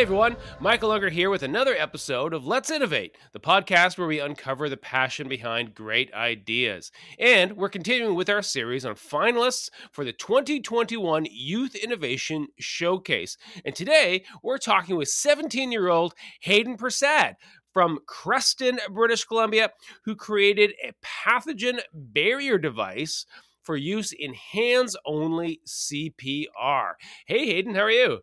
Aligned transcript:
Hey 0.00 0.04
everyone, 0.04 0.38
Michael 0.60 0.92
Unger 0.92 1.10
here 1.10 1.28
with 1.28 1.42
another 1.42 1.76
episode 1.76 2.32
of 2.32 2.46
Let's 2.46 2.70
Innovate, 2.70 3.18
the 3.32 3.38
podcast 3.38 3.98
where 3.98 4.06
we 4.08 4.18
uncover 4.18 4.70
the 4.70 4.78
passion 4.78 5.28
behind 5.28 5.74
great 5.74 6.10
ideas. 6.14 6.90
And 7.18 7.54
we're 7.54 7.68
continuing 7.68 8.14
with 8.14 8.30
our 8.30 8.40
series 8.40 8.86
on 8.86 8.94
finalists 8.94 9.68
for 9.92 10.06
the 10.06 10.14
2021 10.14 11.26
Youth 11.30 11.74
Innovation 11.74 12.46
Showcase. 12.58 13.36
And 13.62 13.74
today 13.74 14.24
we're 14.42 14.56
talking 14.56 14.96
with 14.96 15.08
17 15.08 15.70
year 15.70 15.90
old 15.90 16.14
Hayden 16.40 16.78
Prasad 16.78 17.36
from 17.74 17.98
Creston, 18.06 18.80
British 18.90 19.26
Columbia, 19.26 19.68
who 20.06 20.16
created 20.16 20.72
a 20.82 20.94
pathogen 21.04 21.80
barrier 21.92 22.56
device 22.56 23.26
for 23.62 23.76
use 23.76 24.14
in 24.18 24.32
hands 24.32 24.96
only 25.04 25.60
CPR. 25.68 26.92
Hey 27.26 27.44
Hayden, 27.44 27.74
how 27.74 27.82
are 27.82 27.90
you? 27.90 28.20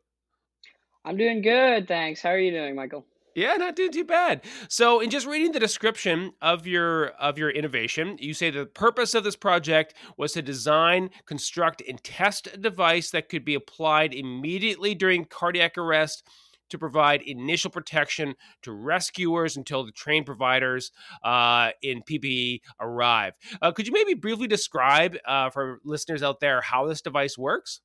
I'm 1.07 1.15
doing 1.15 1.41
good, 1.41 1.87
thanks. 1.87 2.21
How 2.21 2.31
are 2.31 2.37
you 2.37 2.51
doing, 2.51 2.75
Michael? 2.75 3.05
Yeah, 3.33 3.53
not 3.53 3.77
doing 3.77 3.93
too 3.93 4.03
bad. 4.03 4.43
So, 4.67 4.99
in 4.99 5.09
just 5.09 5.25
reading 5.25 5.53
the 5.53 5.59
description 5.59 6.33
of 6.41 6.67
your 6.67 7.11
of 7.11 7.37
your 7.37 7.49
innovation, 7.49 8.17
you 8.19 8.33
say 8.33 8.49
the 8.49 8.65
purpose 8.65 9.13
of 9.13 9.23
this 9.23 9.37
project 9.37 9.93
was 10.17 10.33
to 10.33 10.41
design, 10.41 11.11
construct, 11.25 11.81
and 11.87 12.03
test 12.03 12.47
a 12.47 12.57
device 12.57 13.09
that 13.11 13.29
could 13.29 13.45
be 13.45 13.53
applied 13.53 14.13
immediately 14.13 14.95
during 14.95 15.23
cardiac 15.23 15.77
arrest 15.77 16.27
to 16.71 16.77
provide 16.77 17.21
initial 17.21 17.71
protection 17.71 18.35
to 18.63 18.73
rescuers 18.73 19.55
until 19.55 19.85
the 19.85 19.93
trained 19.93 20.25
providers 20.25 20.91
uh, 21.23 21.69
in 21.81 22.01
PPE 22.01 22.59
arrive. 22.81 23.31
Uh, 23.61 23.71
could 23.71 23.87
you 23.87 23.93
maybe 23.93 24.13
briefly 24.13 24.47
describe 24.47 25.15
uh, 25.25 25.49
for 25.51 25.79
listeners 25.85 26.21
out 26.21 26.41
there 26.41 26.59
how 26.59 26.85
this 26.85 27.01
device 27.01 27.37
works? 27.37 27.79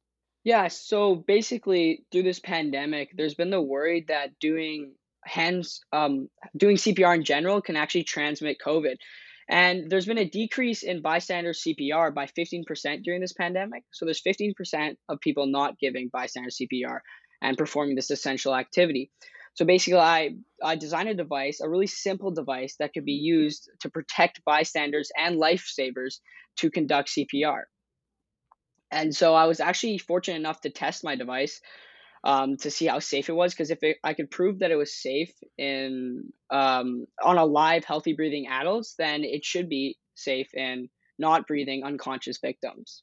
Yeah, 0.45 0.69
so 0.69 1.15
basically 1.15 2.05
through 2.11 2.25
this 2.25 2.41
pandemic, 2.41 3.11
there's 3.17 3.35
been 3.35 3.51
the 3.51 3.62
worry 3.62 4.05
that 4.09 4.39
doing 4.41 4.95
hands 5.25 5.81
um 5.93 6.29
doing 6.57 6.77
CPR 6.77 7.15
in 7.15 7.25
general 7.25 7.62
can 7.62 7.77
actually 7.77 8.03
transmit 8.05 8.57
COVID. 8.65 8.97
And 9.49 9.91
there's 9.91 10.07
been 10.07 10.19
a 10.19 10.29
decrease 10.29 10.83
in 10.83 11.03
bystander 11.03 11.53
CPR 11.53 12.15
by 12.15 12.27
15% 12.27 13.03
during 13.03 13.21
this 13.21 13.33
pandemic. 13.33 13.84
So 13.93 14.05
there's 14.05 14.23
15% 14.23 14.97
of 15.09 15.21
people 15.21 15.47
not 15.47 15.79
giving 15.79 16.09
bystander 16.12 16.51
CPR 16.51 17.01
and 17.43 17.59
performing 17.59 17.97
this 17.97 18.11
essential 18.11 18.55
activity. 18.55 19.11
So 19.55 19.65
basically, 19.67 19.99
I, 19.99 20.31
I 20.62 20.77
designed 20.77 21.11
a 21.11 21.15
device, 21.15 21.61
a 21.61 21.69
really 21.69 21.89
simple 21.89 22.31
device 22.31 22.77
that 22.79 22.95
could 22.95 23.05
be 23.05 23.12
used 23.12 23.69
to 23.81 23.91
protect 23.91 24.45
bystanders 24.45 25.11
and 25.17 25.39
lifesavers 25.39 26.21
to 26.59 26.71
conduct 26.71 27.11
CPR. 27.11 27.65
And 28.93 29.15
so 29.15 29.35
I 29.35 29.47
was 29.47 29.59
actually 29.59 29.98
fortunate 29.98 30.37
enough 30.37 30.61
to 30.61 30.71
test 30.71 31.03
my 31.03 31.17
device 31.17 31.61
um, 32.25 32.57
to 32.59 32.71
see 32.71 32.87
how 32.87 32.99
safe 32.99 33.29
it 33.29 33.34
was. 33.34 33.53
Because 33.53 33.71
if 33.71 33.83
it, 33.83 33.97
I 34.05 34.15
could 34.15 34.31
prove 34.31 34.61
that 34.61 34.71
it 34.71 34.77
was 34.77 34.95
safe 34.95 35.33
in 35.59 36.33
um, 36.51 37.07
on 37.23 37.39
a 37.39 37.45
live, 37.45 37.84
healthy 37.84 38.12
breathing 38.12 38.47
adults, 38.49 38.95
then 38.99 39.25
it 39.25 39.45
should 39.45 39.69
be 39.69 39.97
safe 40.15 40.55
in 40.55 40.89
not 41.19 41.47
breathing 41.47 41.83
unconscious 41.84 42.39
victims. 42.39 43.03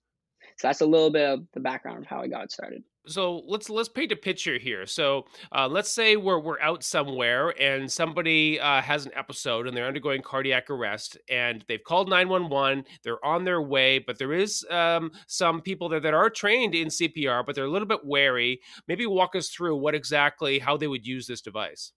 So 0.59 0.67
that's 0.67 0.81
a 0.81 0.85
little 0.85 1.09
bit 1.09 1.27
of 1.29 1.45
the 1.53 1.59
background 1.59 1.99
of 1.99 2.05
how 2.05 2.21
I 2.21 2.27
got 2.27 2.51
started 2.51 2.83
so 3.09 3.43
let's 3.47 3.69
let's 3.69 3.89
paint 3.89 4.11
a 4.11 4.15
picture 4.15 4.57
here. 4.57 4.85
So 4.85 5.25
uh, 5.51 5.67
let's 5.67 5.91
say 5.91 6.15
we're 6.15 6.39
we're 6.39 6.59
out 6.61 6.83
somewhere 6.83 7.49
and 7.61 7.91
somebody 7.91 8.59
uh, 8.59 8.81
has 8.81 9.05
an 9.05 9.11
episode 9.15 9.67
and 9.67 9.75
they're 9.75 9.87
undergoing 9.87 10.21
cardiac 10.21 10.69
arrest 10.69 11.17
and 11.29 11.63
they've 11.67 11.83
called 11.83 12.09
nine 12.09 12.29
one 12.29 12.49
one. 12.49 12.85
They're 13.03 13.23
on 13.25 13.43
their 13.43 13.61
way, 13.61 13.99
but 13.99 14.17
there 14.17 14.33
is 14.33 14.65
um, 14.69 15.11
some 15.27 15.61
people 15.61 15.89
there 15.89 15.99
that 15.99 16.13
are 16.13 16.29
trained 16.29 16.75
in 16.75 16.87
CPR, 16.87 17.45
but 17.45 17.55
they're 17.55 17.65
a 17.65 17.71
little 17.71 17.87
bit 17.87 18.05
wary. 18.05 18.61
Maybe 18.87 19.05
walk 19.05 19.35
us 19.35 19.49
through 19.49 19.77
what 19.77 19.95
exactly 19.95 20.59
how 20.59 20.77
they 20.77 20.87
would 20.87 21.05
use 21.05 21.27
this 21.27 21.41
device. 21.41 21.91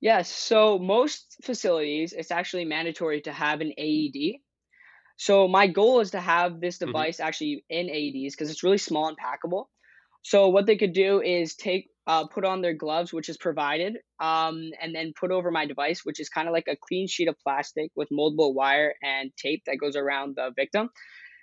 Yes. 0.00 0.28
So 0.28 0.78
most 0.78 1.38
facilities, 1.42 2.12
it's 2.12 2.30
actually 2.30 2.64
mandatory 2.64 3.20
to 3.22 3.32
have 3.32 3.60
an 3.60 3.72
AED. 3.78 4.40
So 5.16 5.48
my 5.48 5.66
goal 5.66 6.00
is 6.00 6.12
to 6.12 6.20
have 6.20 6.60
this 6.60 6.78
mm-hmm. 6.78 6.86
device 6.86 7.16
mm-hmm. 7.16 7.26
actually 7.26 7.64
in 7.68 7.86
AEDs 7.86 8.32
because 8.32 8.50
it's 8.50 8.62
really 8.62 8.78
small 8.78 9.08
and 9.08 9.16
packable. 9.16 9.66
So 10.22 10.48
what 10.48 10.66
they 10.66 10.76
could 10.76 10.94
do 10.94 11.20
is 11.20 11.54
take 11.54 11.90
uh, 12.06 12.26
put 12.26 12.44
on 12.44 12.60
their 12.60 12.74
gloves, 12.74 13.12
which 13.12 13.28
is 13.28 13.36
provided, 13.36 13.96
um, 14.20 14.70
and 14.80 14.94
then 14.94 15.12
put 15.18 15.30
over 15.30 15.50
my 15.50 15.66
device, 15.66 16.00
which 16.04 16.20
is 16.20 16.28
kind 16.28 16.48
of 16.48 16.52
like 16.52 16.68
a 16.68 16.76
clean 16.76 17.06
sheet 17.06 17.28
of 17.28 17.36
plastic 17.42 17.90
with 17.96 18.08
moldable 18.10 18.54
wire 18.54 18.94
and 19.02 19.30
tape 19.36 19.62
that 19.66 19.76
goes 19.76 19.96
around 19.96 20.34
the 20.36 20.50
victim. 20.56 20.90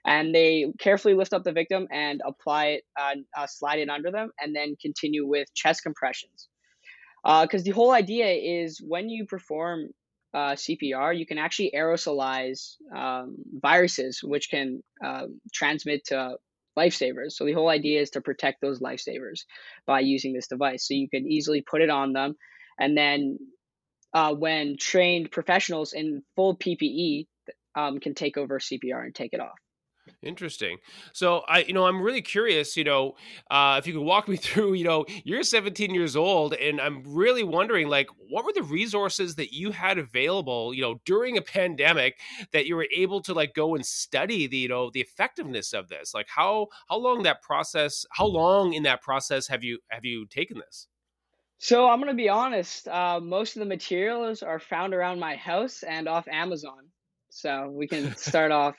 And 0.06 0.34
they 0.34 0.66
carefully 0.80 1.14
lift 1.14 1.34
up 1.34 1.44
the 1.44 1.52
victim 1.52 1.88
and 1.92 2.22
apply 2.26 2.66
it, 2.68 2.84
uh, 3.00 3.16
uh, 3.38 3.48
slide 3.48 3.80
it 3.80 3.90
under 3.90 4.12
them, 4.12 4.32
and 4.40 4.56
then 4.56 4.76
continue 4.82 5.28
with 5.28 5.48
chest 5.53 5.84
compressions. 5.84 6.48
Because 7.24 7.62
uh, 7.62 7.66
the 7.66 7.72
whole 7.72 7.92
idea 7.92 8.28
is 8.28 8.82
when 8.84 9.09
you 9.09 9.26
perform 9.28 9.90
uh, 10.34 10.53
CPR, 10.53 11.18
you 11.18 11.25
can 11.25 11.38
actually 11.38 11.74
aerosolize 11.75 12.75
um, 12.96 13.36
viruses, 13.52 14.22
which 14.24 14.50
can 14.50 14.81
uh, 15.03 15.25
transmit 15.53 16.06
to 16.06 16.38
lifesavers. 16.78 17.34
So 17.34 17.46
the 17.46 17.53
whole 17.53 17.69
idea 17.69 18.02
is 18.02 18.12
to 18.12 18.22
protect 18.22 18.62
those 18.62 18.80
lifesavers 18.80 19.41
by 19.86 20.00
using 20.00 20.34
this 20.34 20.47
device. 20.47 20.88
So 20.88 20.94
you 20.94 21.09
can 21.09 21.30
easily 21.30 21.64
put 21.70 21.81
it 21.81 21.90
on 21.90 22.14
them, 22.14 22.36
and 22.80 22.97
then 22.97 23.40
uh, 24.14 24.34
when 24.34 24.78
trained 24.78 25.31
professionals 25.31 25.94
in 25.94 26.24
full 26.36 26.58
PPE 26.58 27.28
um, 27.75 28.00
can 28.00 28.14
take 28.14 28.38
over 28.38 28.59
CPR 28.59 29.03
and 29.03 29.16
take 29.16 29.34
it 29.34 29.40
off. 29.40 29.59
Interesting. 30.24 30.78
So 31.14 31.40
I, 31.48 31.60
you 31.64 31.74
know, 31.74 31.86
I'm 31.86 32.02
really 32.02 32.22
curious. 32.22 32.78
You 32.78 32.84
know, 32.84 33.16
uh, 33.50 33.76
if 33.80 33.88
you 33.88 33.94
could 33.94 34.04
walk 34.04 34.28
me 34.28 34.36
through. 34.38 34.74
You 34.74 34.84
know, 34.84 35.06
you're 35.24 35.44
17 35.44 35.94
years 35.94 36.16
old, 36.16 36.54
and 36.54 36.80
I'm 36.80 37.04
really 37.06 37.44
wondering, 37.44 37.88
like, 37.88 38.08
what 38.30 38.46
were 38.46 38.54
the 38.54 38.64
resources 38.64 39.36
that 39.36 39.54
you 39.54 39.72
had 39.72 39.98
available, 39.98 40.74
you 40.74 40.82
know, 40.82 41.00
during 41.06 41.38
a 41.38 41.42
pandemic 41.42 42.20
that 42.52 42.66
you 42.66 42.76
were 42.76 42.88
able 42.96 43.22
to 43.22 43.34
like 43.34 43.54
go 43.54 43.76
and 43.76 43.86
study 43.86 44.48
the, 44.48 44.58
you 44.58 44.70
know, 44.70 44.90
the 44.92 45.02
effectiveness 45.02 45.74
of 45.74 45.90
this? 45.90 46.14
Like, 46.14 46.28
how 46.30 46.68
how 46.88 46.98
long 46.98 47.24
that 47.24 47.42
process? 47.42 48.06
How 48.12 48.26
long 48.26 48.74
in 48.74 48.84
that 48.84 49.02
process 49.02 49.48
have 49.48 49.64
you 49.64 49.80
have 49.90 50.06
you 50.06 50.26
taken 50.28 50.60
this? 50.60 50.88
So 51.58 51.88
I'm 51.88 52.00
gonna 52.00 52.14
be 52.14 52.30
honest. 52.30 52.88
Uh, 52.88 53.20
most 53.20 53.56
of 53.56 53.60
the 53.60 53.68
materials 53.68 54.42
are 54.42 54.60
found 54.60 54.94
around 54.94 55.20
my 55.20 55.36
house 55.36 55.84
and 55.84 56.08
off 56.08 56.28
Amazon. 56.28 56.90
So 57.30 57.70
we 57.70 57.88
can 57.88 58.16
start 58.18 58.52
off 58.52 58.76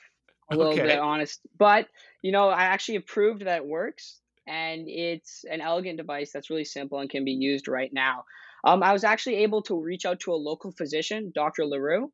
a 0.51 0.55
little 0.55 0.73
okay. 0.73 0.83
bit 0.83 0.99
honest. 0.99 1.39
But 1.57 1.87
you 2.21 2.31
know, 2.31 2.49
I 2.49 2.63
actually 2.63 2.95
have 2.95 3.07
proved 3.07 3.45
that 3.45 3.57
it 3.57 3.65
works, 3.65 4.19
and 4.47 4.85
it's 4.87 5.45
an 5.49 5.61
elegant 5.61 5.97
device 5.97 6.31
that's 6.31 6.49
really 6.49 6.65
simple 6.65 6.99
and 6.99 7.09
can 7.09 7.25
be 7.25 7.31
used 7.31 7.67
right 7.67 7.91
now. 7.93 8.25
Um, 8.63 8.81
I 8.81 8.93
was 8.93 9.03
actually 9.03 9.37
able 9.37 9.61
to 9.63 9.79
reach 9.79 10.05
out 10.05 10.21
to 10.21 10.33
a 10.33 10.35
local 10.35 10.71
physician, 10.71 11.31
Dr. 11.35 11.65
Larue, 11.65 12.11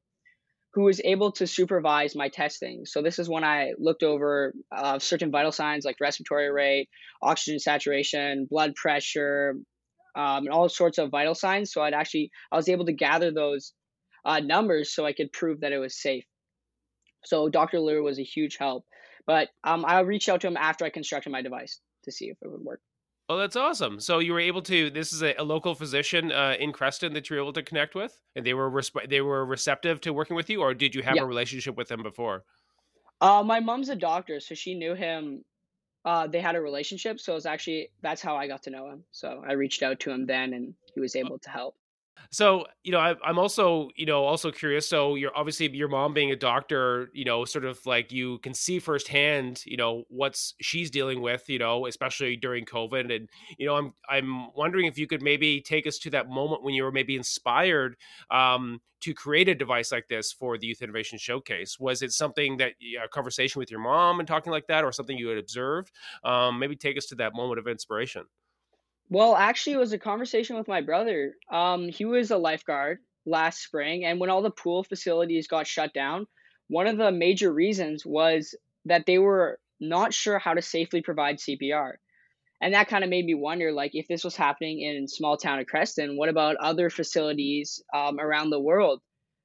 who 0.74 0.84
was 0.84 1.02
able 1.04 1.32
to 1.34 1.48
supervise 1.48 2.16
my 2.16 2.30
testing. 2.30 2.86
So 2.86 3.02
this 3.02 3.20
is 3.20 3.30
when 3.30 3.44
I 3.44 3.74
looked 3.78 4.04
over 4.04 4.54
uh, 4.72 5.00
certain 5.00 5.32
vital 5.32 5.52
signs 5.52 5.86
like 5.86 5.98
respiratory 6.00 6.52
rate, 6.52 6.90
oxygen 7.22 7.60
saturation, 7.60 8.48
blood 8.50 8.76
pressure, 8.76 9.56
um, 10.16 10.46
and 10.46 10.50
all 10.50 10.70
sorts 10.70 10.98
of 10.98 11.12
vital 11.12 11.36
signs. 11.36 11.72
So 11.72 11.82
I'd 11.82 11.94
actually 11.94 12.32
I 12.52 12.56
was 12.56 12.70
able 12.70 12.86
to 12.86 12.94
gather 12.94 13.32
those 13.32 13.74
uh, 14.26 14.40
numbers 14.40 14.94
so 14.94 15.06
I 15.06 15.14
could 15.14 15.32
prove 15.32 15.62
that 15.62 15.72
it 15.72 15.80
was 15.80 16.00
safe. 16.00 16.26
So 17.26 17.50
Dr. 17.50 17.80
Leroux 17.80 18.04
was 18.04 18.20
a 18.20 18.24
huge 18.24 18.58
help. 18.58 18.86
But 19.26 19.50
um, 19.64 19.86
I 19.86 20.00
reached 20.00 20.30
out 20.30 20.42
to 20.42 20.48
him 20.48 20.58
after 20.58 20.86
I 20.86 20.90
constructed 20.90 21.32
my 21.32 21.42
device 21.42 21.80
to 22.06 22.12
see 22.12 22.26
if 22.26 22.38
it 22.42 22.52
would 22.52 22.62
work. 22.62 22.82
Oh, 23.30 23.38
that's 23.38 23.56
awesome! 23.56 24.00
So 24.00 24.18
you 24.18 24.34
were 24.34 24.40
able 24.40 24.64
to. 24.64 24.90
This 24.90 25.14
is 25.14 25.22
a, 25.22 25.36
a 25.38 25.44
local 25.44 25.76
physician 25.76 26.32
uh, 26.32 26.56
in 26.60 26.72
Creston 26.74 27.14
that 27.14 27.30
you 27.30 27.36
were 27.36 27.42
able 27.44 27.54
to 27.54 27.62
connect 27.62 27.94
with, 27.94 28.20
and 28.36 28.44
they 28.44 28.56
were 28.56 28.72
resp- 28.72 29.08
they 29.08 29.22
were 29.22 29.46
receptive 29.46 30.02
to 30.02 30.14
working 30.14 30.36
with 30.36 30.50
you, 30.50 30.62
or 30.62 30.74
did 30.74 30.96
you 30.96 31.04
have 31.04 31.16
yeah. 31.16 31.22
a 31.22 31.26
relationship 31.28 31.78
with 31.78 31.90
them 31.90 32.02
before? 32.02 32.44
Uh, 33.22 33.44
my 33.46 33.60
mom's 33.60 33.90
a 33.90 33.96
doctor, 33.96 34.40
so 34.40 34.56
she 34.56 34.74
knew 34.74 34.96
him. 34.96 35.46
Uh, 36.06 36.26
they 36.26 36.42
had 36.42 36.56
a 36.56 36.62
relationship, 36.62 37.20
so 37.20 37.34
it 37.34 37.36
was 37.36 37.46
actually 37.46 37.92
that's 38.02 38.24
how 38.24 38.36
I 38.36 38.48
got 38.48 38.64
to 38.64 38.72
know 38.72 38.90
him. 38.90 39.04
So 39.12 39.44
I 39.48 39.54
reached 39.54 39.84
out 39.84 40.00
to 40.00 40.10
him 40.10 40.26
then, 40.26 40.54
and 40.54 40.74
he 40.96 41.00
was 41.00 41.16
able 41.16 41.38
to 41.38 41.50
help. 41.52 41.76
So, 42.32 42.66
you 42.84 42.92
know, 42.92 43.00
I, 43.00 43.16
am 43.28 43.40
also, 43.40 43.90
you 43.96 44.06
know, 44.06 44.24
also 44.24 44.52
curious. 44.52 44.88
So, 44.88 45.16
you're 45.16 45.36
obviously 45.36 45.70
your 45.76 45.88
mom 45.88 46.14
being 46.14 46.32
a 46.32 46.36
doctor, 46.36 47.10
you 47.14 47.26
know, 47.26 47.46
sort 47.46 47.66
of 47.66 47.80
like 47.86 48.12
you 48.12 48.38
can 48.40 48.54
see 48.54 48.80
firsthand, 48.80 49.64
you 49.66 49.78
know, 49.78 50.04
what's 50.10 50.54
she's 50.62 50.92
dealing 50.92 51.22
with, 51.22 51.50
you 51.50 51.60
know, 51.60 51.88
especially 51.88 52.36
during 52.36 52.66
COVID. 52.66 53.14
And, 53.16 53.30
you 53.58 53.66
know, 53.66 53.76
I'm 53.76 53.94
I'm 54.08 54.54
wondering 54.54 54.86
if 54.86 54.98
you 54.98 55.08
could 55.08 55.22
maybe 55.22 55.62
take 55.62 55.88
us 55.88 55.98
to 56.00 56.10
that 56.12 56.30
moment 56.30 56.64
when 56.64 56.74
you 56.74 56.84
were 56.84 56.92
maybe 56.92 57.16
inspired 57.16 57.96
um, 58.30 58.80
to 59.02 59.14
create 59.14 59.50
a 59.50 59.56
device 59.56 59.92
like 59.92 60.08
this 60.08 60.32
for 60.32 60.58
the 60.58 60.68
Youth 60.68 60.82
Innovation 60.82 61.18
Showcase. 61.18 61.80
Was 61.80 62.02
it 62.02 62.12
something 62.12 62.58
that 62.58 62.74
a 63.04 63.08
conversation 63.08 63.60
with 63.60 63.72
your 63.72 63.80
mom 63.80 64.20
and 64.20 64.28
talking 64.28 64.52
like 64.52 64.68
that, 64.68 64.84
or 64.84 64.92
something 64.92 65.18
you 65.18 65.30
had 65.30 65.38
observed? 65.38 65.92
Um, 66.24 66.60
maybe 66.60 66.76
take 66.76 66.98
us 66.98 67.06
to 67.08 67.16
that 67.16 67.34
moment 67.34 67.60
of 67.60 67.68
inspiration. 67.68 68.26
Well, 69.10 69.36
actually, 69.36 69.74
it 69.74 69.80
was 69.80 69.94
a 69.94 70.00
conversation 70.00 70.56
with 70.58 70.68
my 70.68 70.82
brother. 70.82 71.36
Um, 71.52 71.90
he 71.90 72.06
was 72.06 72.32
a 72.32 72.38
lifeguard 72.38 73.00
last 73.26 73.62
spring, 73.62 74.06
and 74.06 74.20
when 74.20 74.30
all 74.30 74.42
the 74.42 74.52
pool 74.52 74.84
facilities 74.84 75.48
got 75.48 75.68
shut 75.68 75.94
down, 75.94 76.28
one 76.68 76.88
of 76.88 76.98
the 76.98 77.12
major 77.12 77.52
reasons 77.52 78.06
was 78.06 78.56
that 78.86 79.06
they 79.06 79.18
were 79.20 79.60
not 79.80 80.14
sure 80.14 80.40
how 80.40 80.54
to 80.54 80.62
safely 80.62 81.02
provide 81.02 81.38
CPR. 81.40 81.94
and 82.62 82.74
that 82.74 82.88
kind 82.90 83.04
of 83.04 83.10
made 83.10 83.26
me 83.26 83.36
wonder 83.36 83.72
like 83.72 83.92
if 83.94 84.08
this 84.08 84.24
was 84.24 84.36
happening 84.36 84.82
in 84.82 85.08
small 85.08 85.38
town 85.38 85.60
of 85.60 85.68
creston 85.68 86.18
what 86.18 86.30
about 86.30 86.56
other 86.58 86.90
facilities 86.90 87.82
um, 87.94 88.20
around 88.20 88.50
the 88.50 88.60
world 88.60 89.02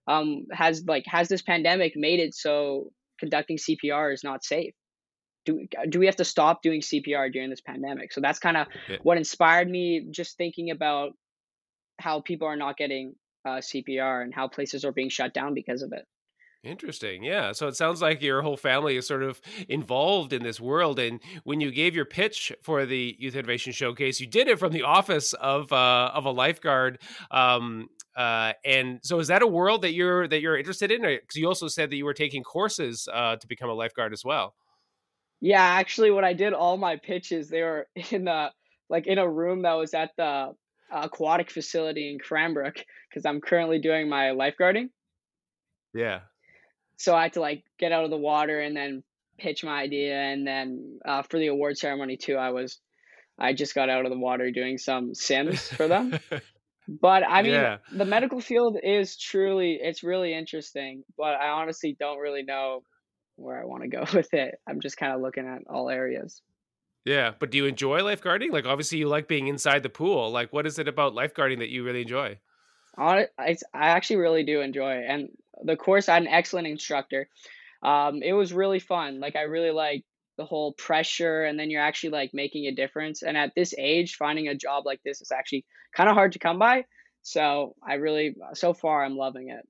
um, 0.08 0.46
has 0.52 0.84
like 0.86 1.04
has 1.06 1.28
this 1.28 1.42
pandemic 1.42 1.92
made 1.96 2.20
it 2.20 2.34
so 2.34 2.90
conducting 3.20 3.56
cpr 3.58 4.12
is 4.12 4.24
not 4.24 4.44
safe 4.44 4.74
do, 5.44 5.66
do 5.88 5.98
we 5.98 6.06
have 6.06 6.16
to 6.16 6.24
stop 6.24 6.62
doing 6.62 6.80
cpr 6.80 7.32
during 7.32 7.50
this 7.50 7.60
pandemic 7.60 8.12
so 8.12 8.20
that's 8.20 8.38
kind 8.38 8.56
of 8.56 8.66
yeah. 8.88 8.96
what 9.02 9.16
inspired 9.16 9.68
me 9.68 10.06
just 10.10 10.36
thinking 10.36 10.70
about 10.70 11.12
how 11.98 12.20
people 12.20 12.46
are 12.46 12.56
not 12.56 12.76
getting 12.76 13.14
uh, 13.46 13.58
cpr 13.58 14.22
and 14.22 14.34
how 14.34 14.48
places 14.48 14.84
are 14.84 14.92
being 14.92 15.08
shut 15.08 15.34
down 15.34 15.54
because 15.54 15.82
of 15.82 15.92
it 15.92 16.06
Interesting. 16.64 17.22
Yeah. 17.22 17.52
So 17.52 17.68
it 17.68 17.76
sounds 17.76 18.00
like 18.00 18.22
your 18.22 18.40
whole 18.40 18.56
family 18.56 18.96
is 18.96 19.06
sort 19.06 19.22
of 19.22 19.40
involved 19.68 20.32
in 20.32 20.42
this 20.42 20.58
world. 20.58 20.98
And 20.98 21.20
when 21.44 21.60
you 21.60 21.70
gave 21.70 21.94
your 21.94 22.06
pitch 22.06 22.52
for 22.62 22.86
the 22.86 23.14
Youth 23.18 23.36
Innovation 23.36 23.72
Showcase, 23.72 24.18
you 24.18 24.26
did 24.26 24.48
it 24.48 24.58
from 24.58 24.72
the 24.72 24.82
office 24.82 25.34
of 25.34 25.70
uh, 25.72 26.10
of 26.14 26.24
a 26.24 26.30
lifeguard. 26.30 27.00
Um, 27.30 27.88
uh, 28.16 28.54
and 28.64 29.00
so, 29.02 29.18
is 29.18 29.28
that 29.28 29.42
a 29.42 29.46
world 29.46 29.82
that 29.82 29.92
you're 29.92 30.26
that 30.26 30.40
you're 30.40 30.56
interested 30.56 30.90
in? 30.90 31.02
Because 31.02 31.36
you 31.36 31.46
also 31.46 31.68
said 31.68 31.90
that 31.90 31.96
you 31.96 32.06
were 32.06 32.14
taking 32.14 32.42
courses 32.42 33.08
uh, 33.12 33.36
to 33.36 33.46
become 33.46 33.68
a 33.68 33.74
lifeguard 33.74 34.14
as 34.14 34.24
well. 34.24 34.54
Yeah, 35.40 35.62
actually, 35.62 36.10
when 36.10 36.24
I 36.24 36.32
did 36.32 36.52
all 36.52 36.76
my 36.76 36.96
pitches, 36.96 37.48
they 37.48 37.62
were 37.62 37.88
in 38.10 38.28
a 38.28 38.52
like 38.88 39.06
in 39.06 39.18
a 39.18 39.28
room 39.28 39.62
that 39.62 39.74
was 39.74 39.94
at 39.94 40.10
the 40.16 40.54
aquatic 40.92 41.50
facility 41.50 42.10
in 42.12 42.18
Cranbrook 42.18 42.76
because 43.08 43.24
I'm 43.24 43.40
currently 43.40 43.78
doing 43.78 44.08
my 44.08 44.26
lifeguarding. 44.26 44.90
Yeah 45.94 46.20
so 46.96 47.14
I 47.14 47.24
had 47.24 47.34
to 47.34 47.40
like 47.40 47.64
get 47.78 47.92
out 47.92 48.04
of 48.04 48.10
the 48.10 48.16
water 48.16 48.60
and 48.60 48.76
then 48.76 49.02
pitch 49.38 49.64
my 49.64 49.80
idea. 49.80 50.16
And 50.16 50.46
then 50.46 50.98
uh, 51.04 51.22
for 51.22 51.38
the 51.38 51.48
award 51.48 51.76
ceremony 51.76 52.16
too, 52.16 52.36
I 52.36 52.50
was 52.50 52.78
I 53.38 53.52
just 53.52 53.74
got 53.74 53.90
out 53.90 54.04
of 54.04 54.12
the 54.12 54.18
water 54.18 54.50
doing 54.50 54.78
some 54.78 55.14
sims 55.14 55.68
for 55.68 55.88
them. 55.88 56.18
but 56.88 57.24
I 57.28 57.42
mean, 57.42 57.52
yeah. 57.52 57.78
the 57.92 58.04
medical 58.04 58.40
field 58.40 58.78
is 58.82 59.16
truly 59.16 59.78
it's 59.82 60.02
really 60.02 60.34
interesting. 60.34 61.04
But 61.16 61.34
I 61.34 61.48
honestly 61.48 61.96
don't 61.98 62.18
really 62.18 62.42
know 62.42 62.82
where 63.36 63.60
I 63.60 63.64
want 63.64 63.82
to 63.82 63.88
go 63.88 64.04
with 64.14 64.32
it. 64.34 64.56
I'm 64.66 64.80
just 64.80 64.96
kind 64.96 65.12
of 65.12 65.20
looking 65.20 65.46
at 65.46 65.62
all 65.68 65.88
areas. 65.90 66.42
Yeah, 67.04 67.32
but 67.38 67.50
do 67.50 67.58
you 67.58 67.66
enjoy 67.66 68.00
lifeguarding? 68.00 68.50
Like, 68.50 68.64
obviously, 68.64 68.98
you 68.98 69.08
like 69.08 69.28
being 69.28 69.48
inside 69.48 69.82
the 69.82 69.90
pool. 69.90 70.30
Like, 70.30 70.52
what 70.52 70.66
is 70.66 70.78
it 70.78 70.88
about 70.88 71.12
lifeguarding 71.12 71.58
that 71.58 71.68
you 71.68 71.84
really 71.84 72.02
enjoy? 72.02 72.38
I, 72.96 73.28
I 73.38 73.56
actually 73.74 74.16
really 74.16 74.44
do 74.44 74.60
enjoy 74.60 74.94
it. 74.94 75.04
And 75.08 75.28
the 75.62 75.76
course 75.76 76.08
I 76.08 76.14
had 76.14 76.22
an 76.22 76.28
excellent 76.28 76.66
instructor. 76.66 77.28
Um, 77.82 78.22
it 78.22 78.32
was 78.32 78.52
really 78.52 78.78
fun. 78.78 79.20
Like 79.20 79.36
I 79.36 79.42
really 79.42 79.70
like 79.70 80.04
the 80.36 80.44
whole 80.44 80.72
pressure 80.72 81.44
and 81.44 81.58
then 81.58 81.70
you're 81.70 81.82
actually 81.82 82.10
like 82.10 82.30
making 82.32 82.66
a 82.66 82.74
difference. 82.74 83.22
And 83.22 83.36
at 83.36 83.52
this 83.54 83.74
age, 83.76 84.16
finding 84.16 84.48
a 84.48 84.54
job 84.54 84.86
like 84.86 85.00
this 85.04 85.20
is 85.20 85.30
actually 85.30 85.64
kind 85.94 86.08
of 86.08 86.14
hard 86.14 86.32
to 86.32 86.38
come 86.38 86.58
by. 86.58 86.84
So 87.22 87.74
I 87.86 87.94
really 87.94 88.36
so 88.54 88.74
far 88.74 89.04
I'm 89.04 89.16
loving 89.16 89.50
it. 89.50 89.66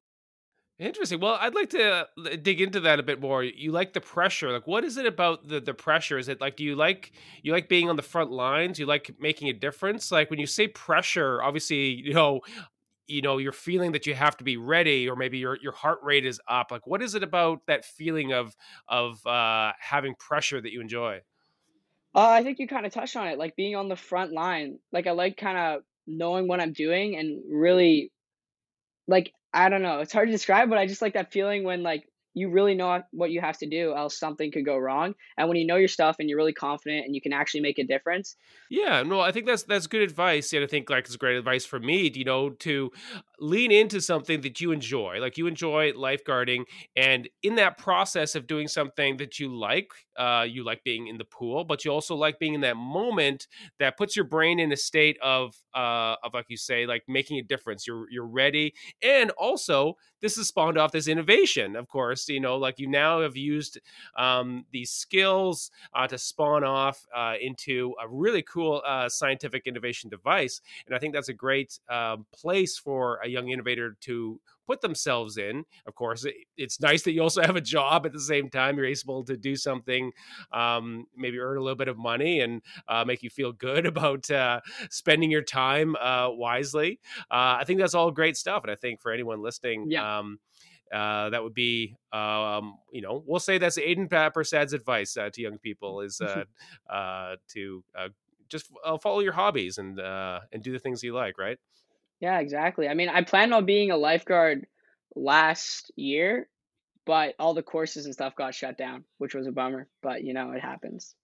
Interesting. 0.79 1.21
Well, 1.21 1.39
I'd 1.41 1.55
like 1.55 1.71
to 1.71 2.09
uh, 2.19 2.37
dig 2.43 2.61
into 2.61 2.81
that 2.81 2.99
a 2.99 3.03
bit 3.05 3.21
more. 3.21 3.45
You 3.45 3.71
like 3.71 3.93
the 3.93 4.01
pressure. 4.01 4.51
Like 4.51 4.67
what 4.67 4.83
is 4.83 4.97
it 4.97 5.07
about 5.07 5.47
the 5.47 5.61
the 5.61 5.73
pressure? 5.73 6.19
Is 6.19 6.29
it 6.29 6.41
like 6.41 6.57
do 6.57 6.65
you 6.65 6.75
like 6.75 7.13
you 7.43 7.53
like 7.53 7.69
being 7.69 7.89
on 7.89 7.95
the 7.95 8.03
front 8.03 8.33
lines? 8.33 8.81
You 8.81 8.87
like 8.87 9.15
making 9.21 9.49
a 9.49 9.53
difference? 9.53 10.11
Like 10.11 10.31
when 10.31 10.41
you 10.41 10.47
say 10.47 10.67
pressure, 10.67 11.41
obviously, 11.41 11.95
you 11.95 12.13
know, 12.13 12.41
you 13.07 13.23
know 13.23 13.39
you're 13.39 13.53
feeling 13.53 13.93
that 13.93 14.07
you 14.07 14.15
have 14.15 14.37
to 14.37 14.45
be 14.45 14.57
ready 14.57 15.09
or 15.09 15.17
maybe 15.17 15.39
your 15.39 15.59
your 15.61 15.73
heart 15.73 15.99
rate 16.03 16.25
is 16.25 16.41
up 16.49 16.71
like 16.71 16.87
what 16.87 17.03
is 17.03 17.15
it 17.15 17.23
about 17.23 17.61
that 17.67 17.85
feeling 17.85 18.33
of 18.33 18.57
of 18.89 19.25
uh 19.27 19.73
having 19.79 20.15
pressure 20.15 20.61
that 20.61 20.73
you 20.73 20.81
enjoy 20.81 21.21
uh, 22.15 22.29
i 22.29 22.43
think 22.43 22.59
you 22.59 22.67
kind 22.67 22.87
of 22.87 22.93
touched 22.93 23.17
on 23.17 23.27
it 23.27 23.39
like 23.39 23.55
being 23.57 23.77
on 23.77 23.89
the 23.89 23.97
front 23.97 24.33
line 24.33 24.79
like 24.93 25.07
i 25.07 25.11
like 25.11 25.37
kind 25.37 25.59
of 25.59 25.83
knowing 26.07 26.49
what 26.49 26.61
i'm 26.61 26.73
doing 26.73 27.17
and 27.17 27.43
really 27.51 28.11
like 29.07 29.33
i 29.55 29.69
don't 29.69 29.83
know 29.83 30.01
it's 30.01 30.13
hard 30.13 30.29
to 30.29 30.33
describe 30.33 30.69
but 30.69 30.77
i 30.79 30.87
just 30.87 31.01
like 31.01 31.15
that 31.15 31.33
feeling 31.33 31.65
when 31.65 31.83
like 31.83 32.07
you 32.35 32.51
really 32.51 32.75
know 32.75 33.03
what 33.13 33.31
you 33.31 33.41
have 33.41 33.59
to 33.59 33.67
do 33.67 33.95
else 33.95 34.19
something 34.19 34.51
could 34.53 34.65
go 34.65 34.77
wrong. 34.77 35.15
And 35.39 35.49
when 35.49 35.57
you 35.57 35.67
know 35.67 35.77
your 35.77 35.89
stuff 35.89 36.17
and 36.19 36.29
you're 36.29 36.39
really 36.39 36.53
confident 36.53 37.07
and 37.07 37.15
you 37.15 37.21
can 37.21 37.33
actually 37.33 37.61
make 37.61 37.79
a 37.79 37.85
difference 37.85 38.37
yeah 38.71 39.03
no 39.03 39.21
i 39.21 39.31
think 39.31 39.47
that's 39.47 39.63
that's 39.65 39.87
good 39.87 40.03
advice 40.03 40.53
and 40.53 40.63
i 40.65 40.67
think 40.67 40.91
like 40.91 41.05
it's 41.05 41.17
great 41.17 41.37
advice 41.37 41.65
for 41.65 41.79
me 41.79 42.11
you 42.15 42.25
know 42.25 42.51
to 42.51 42.91
lean 43.41 43.71
into 43.71 44.01
something 44.01 44.41
that 44.41 44.61
you 44.61 44.73
enjoy 44.73 45.19
like 45.21 45.37
you 45.37 45.47
enjoy 45.47 45.93
lifeguarding 45.93 46.65
and 46.97 47.29
in 47.43 47.55
that 47.57 47.79
process 47.79 48.35
of 48.35 48.47
doing 48.47 48.69
something 48.69 49.17
that 49.17 49.39
you 49.39 49.55
like 49.55 49.91
uh, 50.17 50.47
you 50.49 50.63
like 50.63 50.83
being 50.85 51.09
in 51.09 51.19
the 51.19 51.25
pool 51.25 51.65
but 51.65 51.85
you 51.85 51.91
also 51.91 52.15
like 52.15 52.39
being 52.39 52.55
in 52.55 52.61
that 52.61 52.77
moment 52.77 53.49
that 53.79 53.97
puts 53.97 54.15
your 54.15 54.25
brain 54.25 54.61
in 54.61 54.73
a 54.73 54.77
state 54.77 55.19
of 55.23 55.55
uh, 55.75 56.15
of 56.23 56.33
like 56.33 56.47
you 56.49 56.57
say 56.57 56.87
like 56.87 57.03
making 57.09 57.39
a 57.39 57.43
difference. 57.43 57.87
You're 57.87 58.07
you're 58.11 58.27
ready 58.27 58.75
and 59.03 59.31
also 59.33 59.95
this 60.25 60.37
has 60.37 60.49
spawned 60.49 60.79
off 60.79 60.91
this 60.91 61.07
innovation 61.07 61.77
of 61.77 61.87
course 61.87 62.27
you 62.31 62.41
know 62.41 62.57
like 62.57 62.79
you 62.79 62.87
now 62.87 63.21
have 63.21 63.37
used 63.37 63.79
um, 64.17 64.65
these 64.73 64.91
skills 64.91 65.71
uh, 65.95 66.07
to 66.07 66.17
spawn 66.17 66.65
off 66.65 67.07
uh, 67.15 67.35
into 67.43 67.95
a 68.03 68.09
really 68.09 68.41
cool 68.41 68.81
uh, 68.87 69.07
scientific 69.07 69.67
innovation 69.67 70.09
device 70.09 70.63
and 70.87 70.97
i 70.97 70.99
think 70.99 71.13
that's 71.13 71.29
a 71.29 71.35
great 71.35 71.79
um, 71.91 72.25
place 72.33 72.79
for 72.79 73.21
a 73.23 73.29
young 73.29 73.51
innovator 73.51 73.99
to 74.01 74.41
put 74.67 74.81
themselves 74.81 75.37
in. 75.37 75.65
Of 75.87 75.95
course, 75.95 76.25
it, 76.25 76.35
it's 76.57 76.81
nice 76.81 77.03
that 77.03 77.13
you 77.13 77.23
also 77.23 77.43
have 77.43 77.57
a 77.57 77.61
job 77.61 78.07
at 78.07 78.13
the 78.13 78.21
same 78.21 78.51
time. 78.51 78.77
You're 78.77 78.87
able 78.87 79.25
to 79.25 79.37
do 79.37 79.57
something, 79.57 80.13
um, 80.53 81.07
maybe 81.17 81.39
earn 81.39 81.59
a 81.59 81.61
little 81.61 81.77
bit 81.77 81.89
of 81.89 81.99
money 81.99 82.41
and 82.41 82.63
uh, 82.89 83.05
make 83.05 83.23
you 83.23 83.31
feel 83.31 83.53
good 83.53 83.87
about 83.95 84.31
uh, 84.31 84.61
spending 84.91 85.31
your 85.31 85.43
time 85.43 85.97
uh, 85.97 86.29
wisely. 86.31 87.01
Uh, 87.31 87.59
I 87.61 87.65
think 87.67 87.81
that's 87.81 87.95
all 87.95 88.11
great 88.11 88.37
stuff. 88.37 88.63
And 88.65 88.71
I 88.71 88.77
think 88.77 89.01
for 89.01 89.13
anyone 89.13 89.43
listening, 89.43 89.91
yeah. 89.91 90.19
Um, 90.19 90.39
uh, 90.93 91.31
that 91.31 91.43
would 91.43 91.55
be, 91.55 91.97
um, 92.13 92.79
you 92.93 93.01
know, 93.01 93.23
we'll 93.27 93.41
say 93.41 93.59
that's 93.59 93.77
Hayden 93.77 94.09
Prasad's 94.09 94.73
advice 94.73 95.17
uh, 95.17 95.31
to 95.33 95.43
young 95.43 95.59
people 95.59 96.01
is 96.03 96.21
uh, 96.21 96.45
uh, 96.91 97.37
to 97.49 97.83
uh, 97.99 98.09
just 98.49 98.71
uh, 98.85 98.99
follow 98.99 99.21
your 99.21 99.33
hobbies 99.33 99.79
and 99.79 99.99
uh, 99.99 100.41
and 100.53 100.63
do 100.63 100.73
the 100.73 100.79
things 100.79 101.03
you 101.03 101.13
like, 101.13 101.39
right? 101.39 101.59
Yeah, 102.25 102.39
exactly. 102.39 102.89
I 102.89 102.95
mean, 102.95 103.11
I 103.11 103.23
planned 103.23 103.53
on 103.53 103.67
being 103.67 103.91
a 103.91 103.99
lifeguard 103.99 104.67
last 105.15 105.93
year, 105.95 106.49
but 107.05 107.35
all 107.39 107.53
the 107.53 107.63
courses 107.63 108.07
and 108.07 108.15
stuff 108.15 108.35
got 108.35 108.55
shut 108.55 108.79
down, 108.79 109.05
which 109.19 109.35
was 109.35 109.47
a 109.47 109.53
bummer. 109.53 109.89
But 110.03 110.25
you 110.25 110.33
know, 110.33 110.53
it 110.53 110.63
happens. 110.63 111.15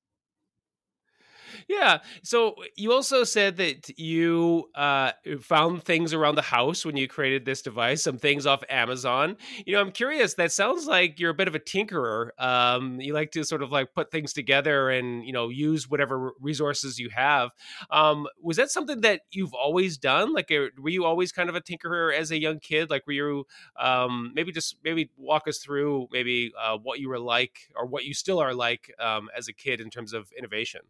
Yeah. 1.69 1.99
So 2.23 2.57
you 2.77 2.93
also 2.93 3.25
said 3.25 3.57
that 3.57 3.99
you 3.99 4.69
uh, 4.75 5.13
found 5.41 5.83
things 5.85 6.13
around 6.13 6.35
the 6.35 6.43
house 6.43 6.85
when 6.85 6.97
you 6.97 7.09
created 7.09 7.45
this 7.45 7.63
device, 7.63 8.03
some 8.03 8.19
things 8.19 8.47
off 8.47 8.63
Amazon. 8.69 9.37
You 9.67 9.75
know, 9.75 9.81
I'm 9.81 9.93
curious. 9.93 10.35
That 10.35 10.53
sounds 10.53 10.87
like 10.87 11.19
you're 11.21 11.31
a 11.31 11.35
bit 11.35 11.49
of 11.49 11.55
a 11.55 11.61
tinkerer. 11.61 12.31
Um, 12.39 13.01
you 13.01 13.13
like 13.13 13.31
to 13.33 13.45
sort 13.45 13.63
of 13.63 13.73
like 13.73 13.95
put 13.95 14.11
things 14.11 14.33
together 14.33 14.91
and 14.91 15.25
you 15.25 15.33
know 15.33 15.49
use 15.49 15.89
whatever 15.89 16.33
resources 16.41 16.99
you 16.99 17.11
have. 17.11 17.51
Um, 17.91 18.27
was 18.43 18.57
that 18.57 18.71
something 18.71 19.01
that 19.03 19.23
you've 19.31 19.55
always 19.55 19.99
done? 19.99 20.33
Like, 20.33 20.51
uh, 20.51 20.67
were 20.79 20.91
you 20.91 21.05
always 21.05 21.33
kind 21.33 21.49
of 21.49 21.55
a 21.57 21.61
tinkerer 21.61 22.15
as 22.15 22.31
a 22.31 22.41
young 22.41 22.59
kid? 22.61 22.91
Like, 22.91 23.07
were 23.07 23.13
you 23.13 23.47
um, 23.79 24.33
maybe 24.35 24.53
just 24.53 24.77
maybe 24.85 25.11
walk 25.17 25.49
us 25.49 25.59
through 25.59 26.09
maybe 26.13 26.53
uh, 26.61 26.77
what 26.79 27.01
you 27.01 27.09
were 27.09 27.19
like 27.19 27.69
or 27.77 27.87
what 27.87 28.05
you 28.05 28.15
still 28.15 28.39
are 28.39 28.55
like 28.55 28.93
um, 28.99 29.29
as 29.37 29.49
a 29.49 29.53
kid 29.53 29.81
in 29.81 29.91
terms 29.91 30.13
of 30.13 30.31
innovation? 30.37 30.81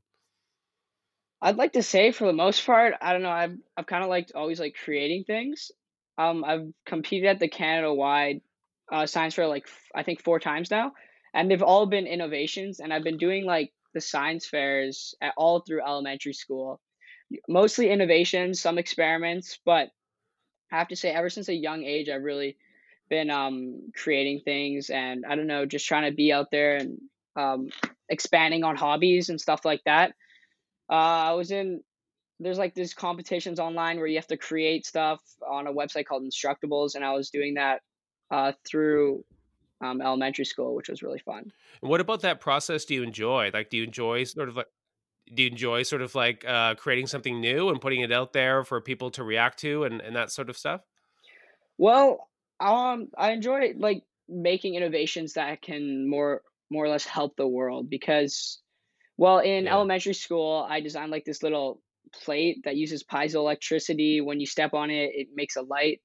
I'd 1.42 1.56
like 1.56 1.72
to 1.72 1.82
say 1.82 2.12
for 2.12 2.26
the 2.26 2.32
most 2.32 2.64
part, 2.66 2.94
I 3.00 3.12
don't 3.12 3.22
know, 3.22 3.30
I've 3.30 3.56
I've 3.76 3.86
kind 3.86 4.02
of 4.04 4.10
liked 4.10 4.32
always 4.34 4.60
like 4.60 4.76
creating 4.84 5.24
things. 5.24 5.70
Um, 6.18 6.44
I've 6.44 6.68
competed 6.84 7.28
at 7.28 7.38
the 7.40 7.48
Canada 7.48 7.92
wide 7.92 8.42
uh, 8.92 9.06
science 9.06 9.34
fair 9.34 9.46
like 9.46 9.64
f- 9.66 9.90
I 9.94 10.02
think 10.02 10.22
four 10.22 10.38
times 10.38 10.70
now, 10.70 10.92
and 11.32 11.50
they've 11.50 11.62
all 11.62 11.86
been 11.86 12.06
innovations. 12.06 12.80
And 12.80 12.92
I've 12.92 13.04
been 13.04 13.16
doing 13.16 13.46
like 13.46 13.72
the 13.94 14.00
science 14.00 14.46
fairs 14.46 15.14
at 15.22 15.32
all 15.36 15.60
through 15.60 15.82
elementary 15.82 16.34
school, 16.34 16.80
mostly 17.48 17.90
innovations, 17.90 18.60
some 18.60 18.76
experiments. 18.76 19.58
But 19.64 19.88
I 20.70 20.78
have 20.78 20.88
to 20.88 20.96
say, 20.96 21.10
ever 21.10 21.30
since 21.30 21.48
a 21.48 21.54
young 21.54 21.84
age, 21.84 22.08
I've 22.10 22.22
really 22.22 22.56
been 23.08 23.30
um, 23.30 23.90
creating 23.96 24.40
things, 24.44 24.90
and 24.90 25.24
I 25.26 25.36
don't 25.36 25.46
know, 25.46 25.64
just 25.64 25.86
trying 25.86 26.10
to 26.10 26.14
be 26.14 26.32
out 26.32 26.50
there 26.50 26.76
and 26.76 26.98
um, 27.34 27.68
expanding 28.10 28.62
on 28.62 28.76
hobbies 28.76 29.30
and 29.30 29.40
stuff 29.40 29.64
like 29.64 29.82
that. 29.86 30.12
Uh, 30.90 30.94
I 31.28 31.32
was 31.32 31.50
in 31.50 31.82
there's 32.40 32.58
like 32.58 32.74
these 32.74 32.94
competitions 32.94 33.60
online 33.60 33.98
where 33.98 34.06
you 34.06 34.16
have 34.16 34.26
to 34.28 34.36
create 34.36 34.86
stuff 34.86 35.20
on 35.48 35.66
a 35.66 35.72
website 35.72 36.06
called 36.06 36.24
Instructables, 36.24 36.94
and 36.94 37.04
I 37.04 37.12
was 37.12 37.30
doing 37.30 37.54
that 37.54 37.82
uh, 38.30 38.52
through 38.66 39.24
um, 39.82 40.00
elementary 40.00 40.46
school, 40.46 40.74
which 40.74 40.88
was 40.88 41.02
really 41.02 41.18
fun. 41.18 41.52
And 41.82 41.90
what 41.90 42.00
about 42.00 42.22
that 42.22 42.40
process 42.40 42.84
do 42.86 42.94
you 42.94 43.02
enjoy? 43.02 43.50
Like, 43.52 43.70
do 43.70 43.76
you 43.76 43.84
enjoy 43.84 44.24
sort 44.24 44.48
of 44.48 44.56
like 44.56 44.66
do 45.32 45.42
you 45.44 45.50
enjoy 45.50 45.82
sort 45.82 46.02
of 46.02 46.14
like 46.14 46.44
uh, 46.46 46.74
creating 46.74 47.06
something 47.06 47.40
new 47.40 47.68
and 47.68 47.80
putting 47.80 48.00
it 48.00 48.10
out 48.10 48.32
there 48.32 48.64
for 48.64 48.80
people 48.80 49.10
to 49.12 49.22
react 49.22 49.60
to 49.60 49.84
and, 49.84 50.00
and 50.00 50.16
that 50.16 50.32
sort 50.32 50.50
of 50.50 50.56
stuff? 50.58 50.80
Well, 51.78 52.28
um, 52.58 53.08
I 53.16 53.32
enjoy 53.32 53.74
like 53.76 54.02
making 54.28 54.74
innovations 54.74 55.34
that 55.34 55.62
can 55.62 56.08
more 56.08 56.42
more 56.70 56.84
or 56.84 56.88
less 56.88 57.04
help 57.04 57.36
the 57.36 57.46
world 57.46 57.90
because 57.90 58.60
Well, 59.20 59.40
in 59.40 59.68
Yeah. 59.68 59.74
elementary 59.74 60.14
school, 60.14 60.66
I 60.68 60.80
designed 60.80 61.12
like 61.12 61.26
this 61.26 61.44
little 61.44 61.82
plate 62.24 62.62
that 62.64 62.76
uses 62.76 63.04
piezoelectricity. 63.04 64.24
When 64.24 64.40
you 64.40 64.46
step 64.46 64.74
on 64.74 64.90
it, 64.90 65.12
it 65.14 65.28
makes 65.34 65.56
a 65.56 65.62
light, 65.62 66.00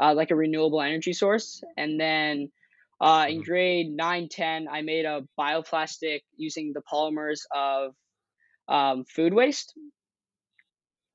uh, 0.00 0.14
like 0.14 0.30
a 0.30 0.36
renewable 0.36 0.82
energy 0.82 1.12
source. 1.12 1.62
And 1.76 2.00
then 2.00 2.52
uh, 3.00 3.26
in 3.30 3.40
Mhm. 3.40 3.44
grade 3.44 3.90
9, 3.90 4.28
10, 4.30 4.68
I 4.68 4.82
made 4.82 5.06
a 5.06 5.28
bioplastic 5.38 6.22
using 6.36 6.72
the 6.74 6.82
polymers 6.92 7.40
of 7.54 7.94
um, 8.68 9.04
food 9.04 9.34
waste. 9.34 9.74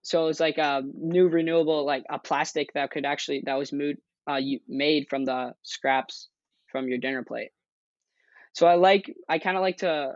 So 0.02 0.28
it's 0.28 0.40
like 0.42 0.58
a 0.58 0.84
new 0.94 1.30
renewable, 1.30 1.86
like 1.86 2.04
a 2.10 2.20
plastic 2.20 2.74
that 2.74 2.92
could 2.92 3.06
actually, 3.06 3.44
that 3.46 3.56
was 3.56 3.72
mood, 3.74 3.98
uh, 4.28 4.42
made 4.68 5.08
from 5.10 5.26
the 5.26 5.56
scraps 5.64 6.30
from 6.72 6.90
your 6.90 6.98
dinner 7.00 7.24
plate. 7.24 7.52
So 8.54 8.68
I 8.68 8.76
like, 8.76 9.14
I 9.28 9.40
kind 9.40 9.58
of 9.58 9.62
like 9.62 9.78
to 9.78 10.14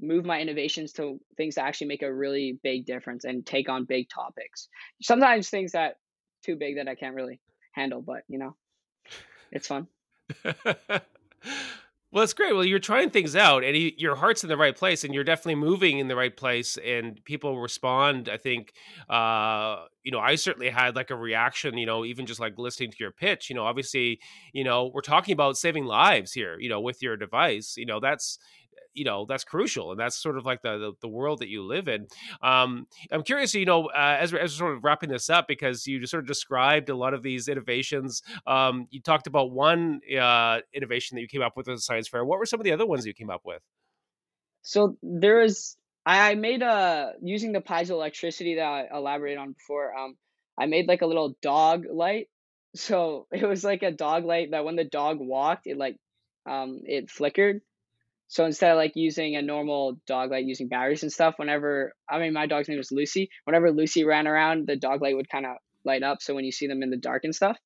move 0.00 0.24
my 0.24 0.40
innovations 0.40 0.92
to 0.94 1.20
things 1.36 1.54
that 1.54 1.64
actually 1.64 1.88
make 1.88 2.02
a 2.02 2.12
really 2.12 2.58
big 2.62 2.86
difference 2.86 3.24
and 3.24 3.44
take 3.44 3.68
on 3.68 3.84
big 3.84 4.08
topics. 4.08 4.68
Sometimes 5.02 5.50
things 5.50 5.72
that 5.72 5.96
too 6.42 6.56
big 6.56 6.76
that 6.76 6.88
I 6.88 6.94
can't 6.94 7.14
really 7.14 7.40
handle, 7.72 8.02
but 8.02 8.22
you 8.28 8.38
know, 8.38 8.56
it's 9.52 9.66
fun. 9.66 9.86
well, 12.12 12.24
it's 12.24 12.34
great. 12.34 12.54
Well, 12.54 12.64
you're 12.64 12.78
trying 12.78 13.10
things 13.10 13.36
out, 13.36 13.64
and 13.64 13.76
you, 13.76 13.92
your 13.96 14.16
heart's 14.16 14.42
in 14.42 14.48
the 14.48 14.56
right 14.56 14.76
place, 14.76 15.04
and 15.04 15.14
you're 15.14 15.24
definitely 15.24 15.56
moving 15.56 15.98
in 15.98 16.08
the 16.08 16.16
right 16.16 16.36
place, 16.36 16.76
and 16.78 17.22
people 17.24 17.58
respond. 17.58 18.28
I 18.28 18.36
think, 18.36 18.72
uh, 19.08 19.84
you 20.02 20.12
know, 20.12 20.20
I 20.20 20.34
certainly 20.34 20.70
had 20.70 20.96
like 20.96 21.10
a 21.10 21.16
reaction. 21.16 21.78
You 21.78 21.86
know, 21.86 22.04
even 22.04 22.26
just 22.26 22.40
like 22.40 22.58
listening 22.58 22.90
to 22.90 22.96
your 23.00 23.12
pitch. 23.12 23.48
You 23.48 23.56
know, 23.56 23.64
obviously, 23.64 24.20
you 24.52 24.64
know, 24.64 24.90
we're 24.92 25.00
talking 25.00 25.32
about 25.32 25.56
saving 25.56 25.84
lives 25.84 26.32
here. 26.32 26.58
You 26.58 26.68
know, 26.68 26.80
with 26.80 27.02
your 27.02 27.16
device. 27.16 27.74
You 27.76 27.86
know, 27.86 28.00
that's 28.00 28.38
you 28.98 29.04
know 29.04 29.24
that's 29.28 29.44
crucial 29.44 29.90
and 29.90 30.00
that's 30.00 30.16
sort 30.16 30.36
of 30.36 30.44
like 30.44 30.62
the 30.62 30.78
the, 30.78 30.92
the 31.00 31.08
world 31.08 31.38
that 31.38 31.48
you 31.48 31.62
live 31.62 31.88
in 31.88 32.06
um, 32.42 32.86
i'm 33.12 33.22
curious 33.22 33.54
you 33.54 33.64
know 33.64 33.86
uh, 33.86 34.16
as, 34.20 34.32
we're, 34.32 34.38
as 34.40 34.52
we're 34.52 34.58
sort 34.66 34.76
of 34.76 34.84
wrapping 34.84 35.08
this 35.08 35.30
up 35.30 35.46
because 35.48 35.86
you 35.86 36.00
just 36.00 36.10
sort 36.10 36.22
of 36.22 36.26
described 36.26 36.88
a 36.88 36.96
lot 36.96 37.14
of 37.14 37.22
these 37.22 37.48
innovations 37.48 38.22
um, 38.46 38.86
you 38.90 39.00
talked 39.00 39.26
about 39.26 39.52
one 39.52 40.00
uh, 40.20 40.58
innovation 40.74 41.14
that 41.14 41.22
you 41.22 41.28
came 41.28 41.42
up 41.42 41.56
with 41.56 41.68
at 41.68 41.74
the 41.76 41.80
science 41.80 42.08
fair 42.08 42.24
what 42.24 42.38
were 42.38 42.46
some 42.46 42.60
of 42.60 42.64
the 42.64 42.72
other 42.72 42.86
ones 42.86 43.06
you 43.06 43.14
came 43.14 43.30
up 43.30 43.42
with 43.44 43.62
So 44.62 44.96
there 45.02 45.40
is, 45.40 45.76
I 46.04 46.34
made 46.34 46.62
a 46.62 47.14
using 47.22 47.52
the 47.52 47.60
piezoelectricity 47.60 48.56
that 48.56 48.66
I 48.66 48.96
elaborated 48.96 49.38
on 49.38 49.52
before. 49.52 49.96
Um, 49.96 50.16
I 50.58 50.66
made 50.66 50.88
like 50.88 51.02
a 51.02 51.06
little 51.06 51.36
dog 51.42 51.86
light. 51.90 52.28
So 52.74 53.26
it 53.32 53.44
was 53.44 53.64
like 53.64 53.82
a 53.82 53.90
dog 53.92 54.24
light 54.24 54.50
that 54.50 54.64
when 54.64 54.76
the 54.76 54.84
dog 54.84 55.18
walked, 55.20 55.66
it 55.66 55.78
like 55.78 55.96
um 56.46 56.82
it 56.84 57.10
flickered. 57.10 57.62
So 58.28 58.44
instead 58.44 58.70
of 58.70 58.76
like 58.76 58.92
using 58.94 59.36
a 59.36 59.42
normal 59.42 59.98
dog 60.06 60.30
light 60.30 60.44
using 60.44 60.68
batteries 60.68 61.02
and 61.02 61.12
stuff, 61.12 61.34
whenever 61.38 61.92
I 62.08 62.18
mean 62.18 62.32
my 62.34 62.46
dog's 62.46 62.68
name 62.68 62.78
was 62.78 62.92
Lucy, 62.92 63.30
whenever 63.44 63.70
Lucy 63.72 64.04
ran 64.04 64.28
around, 64.28 64.66
the 64.66 64.76
dog 64.76 65.02
light 65.02 65.16
would 65.16 65.30
kind 65.30 65.46
of 65.46 65.56
light 65.84 66.02
up. 66.02 66.20
So 66.20 66.34
when 66.34 66.44
you 66.44 66.52
see 66.52 66.66
them 66.66 66.82
in 66.82 66.90
the 66.90 66.96
dark 66.96 67.24
and 67.24 67.34
stuff. 67.34 67.58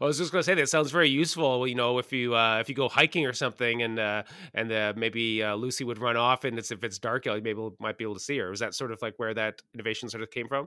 I 0.00 0.06
was 0.06 0.18
just 0.18 0.32
going 0.32 0.40
to 0.40 0.44
say 0.44 0.54
that 0.54 0.68
sounds 0.68 0.90
very 0.90 1.08
useful. 1.08 1.68
You 1.68 1.76
know, 1.76 1.98
if 1.98 2.12
you 2.12 2.34
uh, 2.34 2.58
if 2.58 2.68
you 2.68 2.74
go 2.74 2.88
hiking 2.88 3.24
or 3.24 3.32
something, 3.32 3.82
and 3.82 4.00
uh, 4.00 4.24
and 4.52 4.72
uh, 4.72 4.92
maybe 4.96 5.44
uh, 5.44 5.54
Lucy 5.54 5.84
would 5.84 5.98
run 5.98 6.16
off, 6.16 6.42
and 6.42 6.58
it's 6.58 6.72
if 6.72 6.82
it's 6.82 6.98
dark, 6.98 7.26
you 7.26 7.40
maybe 7.40 7.68
might 7.78 7.98
be 7.98 8.02
able 8.02 8.14
to 8.14 8.20
see 8.20 8.36
her. 8.38 8.50
Was 8.50 8.58
that 8.58 8.74
sort 8.74 8.90
of 8.90 9.00
like 9.00 9.14
where 9.18 9.32
that 9.34 9.62
innovation 9.74 10.08
sort 10.08 10.24
of 10.24 10.30
came 10.32 10.48
from? 10.48 10.66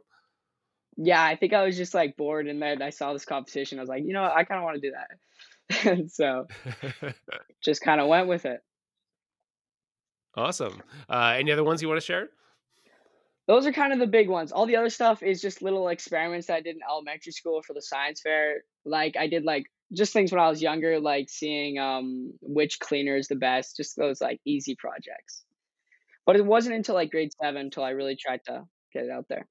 Yeah, 0.96 1.22
I 1.22 1.36
think 1.36 1.52
I 1.52 1.66
was 1.66 1.76
just 1.76 1.94
like 1.94 2.16
bored, 2.16 2.48
and 2.48 2.62
then 2.62 2.82
I 2.82 2.92
saw 2.92 3.12
this 3.12 3.26
competition. 3.26 3.78
I 3.78 3.82
was 3.82 3.90
like, 3.90 4.04
you 4.06 4.14
know, 4.14 4.22
what? 4.22 4.32
I 4.32 4.46
kind 4.46 4.60
of 4.60 4.64
want 4.64 4.82
to 4.82 4.90
do 4.90 4.94
that, 4.94 5.92
and 5.92 6.10
so 6.12 6.48
just 7.62 7.82
kind 7.82 8.00
of 8.00 8.08
went 8.08 8.30
with 8.30 8.46
it. 8.46 8.62
Awesome. 10.36 10.82
Uh, 11.10 11.36
any 11.38 11.52
other 11.52 11.64
ones 11.64 11.82
you 11.82 11.88
want 11.88 12.00
to 12.00 12.06
share? 12.06 12.30
Those 13.48 13.68
are 13.68 13.72
kind 13.72 13.94
of 13.94 14.00
the 14.00 14.08
big 14.08 14.28
ones. 14.28 14.52
All 14.52 14.66
the 14.66 14.76
other 14.76 14.90
stuff 14.90 15.22
is 15.22 15.42
just 15.42 15.62
little 15.62 15.88
experiments 15.90 16.48
that 16.48 16.56
I 16.56 16.62
did 16.62 16.76
in 16.76 16.82
elementary 16.90 17.32
school 17.32 17.62
for 17.62 17.74
the 17.74 17.82
science 17.82 18.22
fair. 18.22 18.64
Like 18.86 19.16
I 19.18 19.28
did 19.28 19.44
like 19.44 19.66
just 19.94 20.14
things 20.14 20.32
when 20.32 20.42
I 20.42 20.50
was 20.50 20.62
younger, 20.62 21.00
like 21.00 21.30
seeing 21.30 21.78
um 21.78 22.34
which 22.42 22.80
cleaner 22.80 23.16
is 23.16 23.28
the 23.28 23.36
best, 23.36 23.78
just 23.78 23.96
those 23.96 24.20
like 24.20 24.40
easy 24.46 24.76
projects. 24.76 25.44
But 26.26 26.38
it 26.38 26.46
wasn't 26.46 26.76
until 26.76 26.96
like 26.96 27.12
grade 27.12 27.32
seven 27.40 27.62
until 27.62 27.84
I 27.84 27.92
really 27.92 28.16
tried 28.16 28.42
to 28.46 28.64
get 28.92 29.04
it 29.04 29.12
out 29.12 29.26
there. 29.30 29.48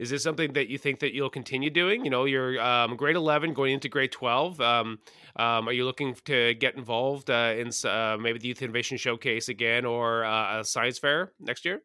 Is 0.00 0.08
this 0.08 0.22
something 0.22 0.54
that 0.54 0.68
you 0.68 0.78
think 0.78 1.00
that 1.00 1.12
you'll 1.14 1.28
continue 1.28 1.68
doing? 1.68 2.06
You 2.06 2.10
know, 2.10 2.24
you're 2.24 2.58
um, 2.58 2.96
grade 2.96 3.16
11 3.16 3.52
going 3.52 3.74
into 3.74 3.90
grade 3.90 4.10
12. 4.10 4.58
Um, 4.58 4.98
um, 5.36 5.68
are 5.68 5.72
you 5.72 5.84
looking 5.84 6.14
to 6.24 6.54
get 6.54 6.74
involved 6.74 7.28
uh, 7.28 7.54
in 7.58 7.70
uh, 7.84 8.16
maybe 8.18 8.38
the 8.38 8.48
Youth 8.48 8.62
Innovation 8.62 8.96
Showcase 8.96 9.50
again 9.50 9.84
or 9.84 10.24
uh, 10.24 10.60
a 10.60 10.64
science 10.64 10.98
fair 10.98 11.34
next 11.38 11.66
year? 11.66 11.82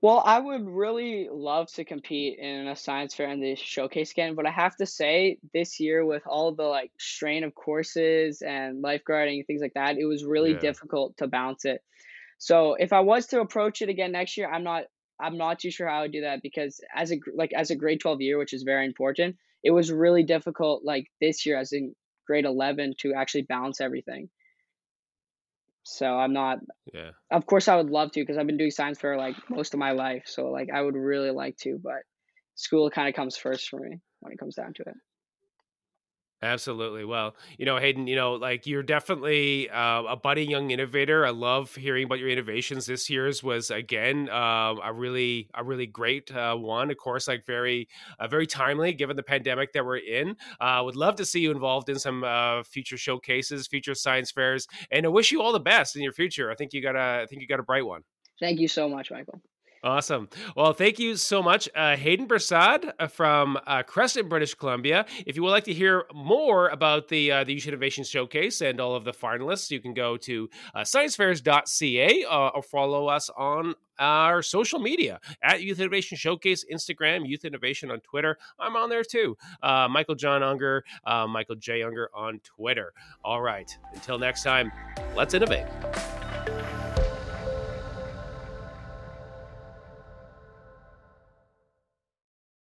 Well, 0.00 0.20
I 0.26 0.40
would 0.40 0.66
really 0.68 1.28
love 1.30 1.70
to 1.74 1.84
compete 1.84 2.40
in 2.40 2.66
a 2.66 2.74
science 2.74 3.14
fair 3.14 3.28
and 3.28 3.40
the 3.40 3.54
showcase 3.54 4.10
again, 4.10 4.34
but 4.34 4.46
I 4.46 4.50
have 4.50 4.74
to 4.76 4.86
say 4.86 5.38
this 5.54 5.78
year 5.78 6.04
with 6.04 6.26
all 6.26 6.52
the 6.52 6.64
like 6.64 6.90
strain 6.98 7.44
of 7.44 7.54
courses 7.54 8.42
and 8.42 8.82
lifeguarding 8.82 9.36
and 9.36 9.46
things 9.46 9.62
like 9.62 9.74
that, 9.74 9.98
it 9.98 10.06
was 10.06 10.24
really 10.24 10.54
Yeah. 10.54 10.60
difficult 10.60 11.16
to 11.18 11.28
balance 11.28 11.64
it. 11.64 11.84
So 12.38 12.74
if 12.74 12.92
I 12.92 12.98
was 13.00 13.26
to 13.28 13.40
approach 13.40 13.80
it 13.80 13.88
again 13.88 14.10
next 14.10 14.36
year, 14.36 14.50
I'm 14.50 14.64
not 14.64 14.86
I'm 15.22 15.38
not 15.38 15.60
too 15.60 15.70
sure 15.70 15.88
how 15.88 15.98
I 15.98 16.02
would 16.02 16.12
do 16.12 16.22
that 16.22 16.42
because 16.42 16.80
as 16.94 17.12
a 17.12 17.18
like 17.34 17.52
as 17.54 17.70
a 17.70 17.76
grade 17.76 18.00
12 18.00 18.20
year, 18.20 18.38
which 18.38 18.52
is 18.52 18.62
very 18.64 18.86
important, 18.86 19.36
it 19.62 19.70
was 19.70 19.92
really 19.92 20.24
difficult 20.24 20.84
like 20.84 21.06
this 21.20 21.46
year 21.46 21.58
as 21.58 21.72
in 21.72 21.94
grade 22.26 22.44
11 22.44 22.94
to 23.00 23.14
actually 23.14 23.42
balance 23.42 23.80
everything. 23.80 24.30
So 25.84 26.06
I'm 26.06 26.32
not 26.32 26.58
Yeah. 26.92 27.12
of 27.30 27.46
course, 27.46 27.68
I 27.68 27.76
would 27.76 27.90
love 27.90 28.12
to 28.12 28.20
because 28.20 28.38
I've 28.38 28.46
been 28.46 28.58
doing 28.58 28.70
science 28.70 28.98
for 28.98 29.16
like 29.16 29.36
most 29.50 29.74
of 29.74 29.80
my 29.80 29.92
life. 29.92 30.24
So 30.26 30.50
like 30.50 30.68
I 30.74 30.80
would 30.82 30.96
really 30.96 31.30
like 31.30 31.56
to, 31.58 31.78
but 31.82 32.02
school 32.54 32.90
kind 32.90 33.08
of 33.08 33.14
comes 33.14 33.36
first 33.36 33.68
for 33.68 33.80
me 33.80 34.00
when 34.20 34.32
it 34.32 34.38
comes 34.38 34.56
down 34.56 34.74
to 34.74 34.82
it. 34.82 34.96
Absolutely. 36.42 37.04
Well, 37.04 37.36
you 37.56 37.64
know, 37.64 37.78
Hayden, 37.78 38.08
you 38.08 38.16
know, 38.16 38.32
like 38.32 38.66
you're 38.66 38.82
definitely 38.82 39.70
uh, 39.70 40.02
a 40.02 40.16
budding 40.16 40.50
young 40.50 40.72
innovator. 40.72 41.24
I 41.24 41.30
love 41.30 41.72
hearing 41.76 42.04
about 42.04 42.18
your 42.18 42.30
innovations. 42.30 42.84
This 42.84 43.08
year's 43.08 43.44
was 43.44 43.70
again 43.70 44.28
um, 44.28 44.80
a 44.82 44.92
really, 44.92 45.48
a 45.54 45.62
really 45.62 45.86
great 45.86 46.34
uh, 46.34 46.56
one. 46.56 46.90
Of 46.90 46.96
course, 46.96 47.28
like 47.28 47.46
very, 47.46 47.88
uh, 48.18 48.26
very 48.26 48.48
timely 48.48 48.92
given 48.92 49.14
the 49.14 49.22
pandemic 49.22 49.72
that 49.74 49.86
we're 49.86 49.98
in. 49.98 50.36
Uh, 50.60 50.82
would 50.84 50.96
love 50.96 51.14
to 51.16 51.24
see 51.24 51.40
you 51.40 51.52
involved 51.52 51.88
in 51.88 52.00
some 52.00 52.24
uh, 52.24 52.64
future 52.64 52.96
showcases, 52.96 53.68
future 53.68 53.94
science 53.94 54.32
fairs, 54.32 54.66
and 54.90 55.06
I 55.06 55.10
wish 55.10 55.30
you 55.30 55.40
all 55.40 55.52
the 55.52 55.60
best 55.60 55.94
in 55.94 56.02
your 56.02 56.12
future. 56.12 56.50
I 56.50 56.56
think 56.56 56.72
you 56.72 56.82
got 56.82 56.96
a, 56.96 57.22
I 57.22 57.26
think 57.26 57.40
you 57.40 57.46
got 57.46 57.60
a 57.60 57.64
bright 57.64 57.86
one. 57.86 58.02
Thank 58.40 58.58
you 58.58 58.66
so 58.66 58.88
much, 58.88 59.12
Michael. 59.12 59.40
Awesome. 59.84 60.28
Well, 60.54 60.72
thank 60.72 61.00
you 61.00 61.16
so 61.16 61.42
much, 61.42 61.68
uh, 61.74 61.96
Hayden 61.96 62.26
Prasad 62.26 62.92
uh, 63.00 63.08
from 63.08 63.58
uh, 63.66 63.82
Creston, 63.82 64.28
British 64.28 64.54
Columbia. 64.54 65.06
If 65.26 65.34
you 65.34 65.42
would 65.42 65.50
like 65.50 65.64
to 65.64 65.74
hear 65.74 66.04
more 66.14 66.68
about 66.68 67.08
the 67.08 67.32
uh, 67.32 67.44
the 67.44 67.54
Youth 67.54 67.66
Innovation 67.66 68.04
Showcase 68.04 68.60
and 68.60 68.80
all 68.80 68.94
of 68.94 69.04
the 69.04 69.12
finalists, 69.12 69.72
you 69.72 69.80
can 69.80 69.92
go 69.92 70.16
to 70.18 70.48
uh, 70.74 70.82
sciencefairs.ca 70.82 72.24
uh, 72.24 72.48
or 72.54 72.62
follow 72.62 73.08
us 73.08 73.28
on 73.36 73.74
our 73.98 74.40
social 74.40 74.78
media 74.78 75.18
at 75.42 75.62
Youth 75.62 75.80
Innovation 75.80 76.16
Showcase, 76.16 76.64
Instagram, 76.72 77.28
Youth 77.28 77.44
Innovation 77.44 77.90
on 77.90 78.00
Twitter. 78.00 78.38
I'm 78.60 78.76
on 78.76 78.88
there 78.88 79.04
too. 79.04 79.36
Uh, 79.64 79.88
Michael 79.88 80.14
John 80.14 80.44
Unger, 80.44 80.84
uh, 81.04 81.26
Michael 81.26 81.56
J. 81.56 81.82
Unger 81.82 82.08
on 82.14 82.40
Twitter. 82.44 82.92
All 83.24 83.42
right. 83.42 83.76
Until 83.94 84.18
next 84.18 84.44
time, 84.44 84.70
let's 85.16 85.34
innovate. 85.34 85.66